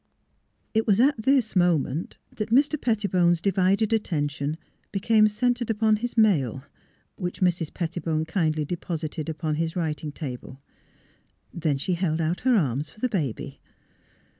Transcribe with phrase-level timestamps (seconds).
[0.73, 2.81] It was at this moment that Mr.
[2.81, 4.57] Pettibone's divided attention
[4.91, 6.63] became centred upon his mail,
[7.17, 7.71] which Mrs.
[7.71, 10.59] Pettibone kindly deposited upon his writing table;
[11.53, 13.59] then she held out her arms for the baby.